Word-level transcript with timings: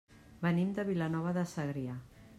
Venim 0.45 0.71
de 0.79 0.87
Vilanova 0.89 1.37
de 1.39 1.47
Segrià. 1.55 2.03